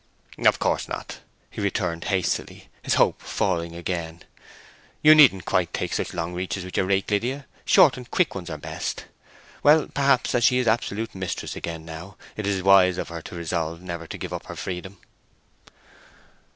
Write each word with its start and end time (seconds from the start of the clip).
"Of 0.43 0.57
course 0.57 0.87
not," 0.87 1.19
he 1.51 1.61
returned 1.61 2.05
hastily, 2.05 2.69
his 2.81 2.95
hope 2.95 3.21
falling 3.21 3.75
again. 3.75 4.23
"You 5.03 5.13
needn't 5.13 5.45
take 5.45 5.73
quite 5.73 5.93
such 5.93 6.15
long 6.15 6.33
reaches 6.33 6.65
with 6.65 6.75
your 6.75 6.87
rake, 6.87 7.11
Lydia—short 7.11 7.97
and 7.97 8.09
quick 8.09 8.33
ones 8.33 8.49
are 8.49 8.57
best. 8.57 9.05
Well, 9.61 9.87
perhaps, 9.93 10.33
as 10.33 10.43
she 10.43 10.57
is 10.57 10.67
absolute 10.67 11.13
mistress 11.13 11.55
again 11.55 11.85
now, 11.85 12.17
it 12.35 12.47
is 12.47 12.63
wise 12.63 12.97
of 12.97 13.09
her 13.09 13.21
to 13.21 13.35
resolve 13.35 13.83
never 13.83 14.07
to 14.07 14.17
give 14.17 14.33
up 14.33 14.47
her 14.47 14.55
freedom." 14.55 14.97